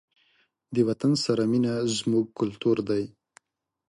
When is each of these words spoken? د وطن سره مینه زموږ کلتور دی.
د 0.73 0.75
وطن 0.87 1.11
سره 1.25 1.41
مینه 1.51 1.73
زموږ 1.97 2.25
کلتور 2.39 2.77
دی. 2.89 3.03